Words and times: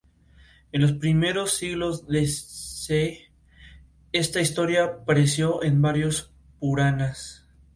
En 0.71 0.81
los 0.81 0.93
primeros 0.93 1.53
siglos 1.53 2.07
d. 2.07 2.25
C. 2.25 3.31
esta 4.11 4.41
historia 4.41 4.83
apareció 4.85 5.61
en 5.61 5.79
varios 5.79 6.31
"Puranas". 6.57 7.45